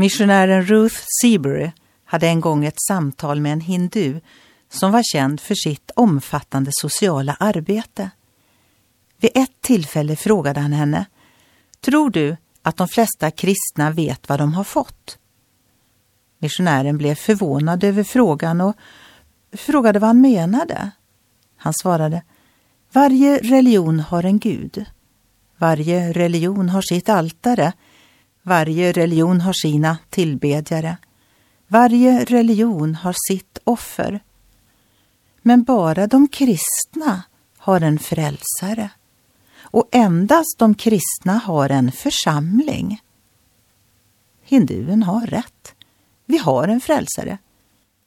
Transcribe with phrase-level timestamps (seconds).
[0.00, 1.70] Missionären Ruth Seabury
[2.04, 4.20] hade en gång ett samtal med en hindu
[4.68, 8.10] som var känd för sitt omfattande sociala arbete.
[9.20, 11.04] Vid ett tillfälle frågade han henne,
[11.80, 15.18] tror du att de flesta kristna vet vad de har fått?
[16.38, 18.76] Missionären blev förvånad över frågan och
[19.52, 20.90] frågade vad han menade.
[21.56, 22.22] Han svarade,
[22.92, 24.84] varje religion har en gud.
[25.56, 27.72] Varje religion har sitt altare.
[28.48, 30.96] Varje religion har sina tillbedjare.
[31.66, 34.20] Varje religion har sitt offer.
[35.42, 37.22] Men bara de kristna
[37.58, 38.90] har en frälsare.
[39.60, 43.00] Och endast de kristna har en församling.
[44.42, 45.74] Hinduen har rätt.
[46.26, 47.38] Vi har en frälsare.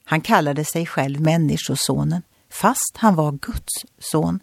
[0.06, 4.40] Han kallade sig själv Människosonen, fast han var Guds son.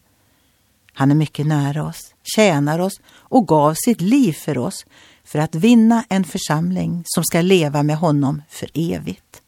[0.99, 4.87] Han är mycket nära oss, tjänar oss och gav sitt liv för oss
[5.25, 9.43] för att vinna en församling som ska leva med honom för evigt.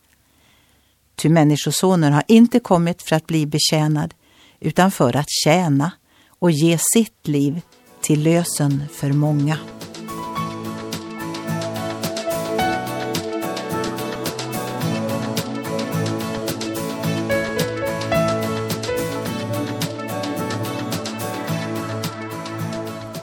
[1.17, 4.15] Ty Människosonen har inte kommit för att bli betjänad
[4.61, 5.93] utan för att tjäna
[6.39, 7.61] och ge sitt liv
[8.01, 9.59] till lösen för många.